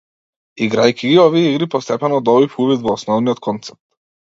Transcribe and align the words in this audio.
Играјќи 0.67 1.03
ги 1.11 1.19
овие 1.25 1.51
игри 1.51 1.67
постепено 1.75 2.23
добив 2.31 2.59
увид 2.65 2.89
во 2.89 2.99
основниот 3.01 3.45
концепт. 3.51 3.81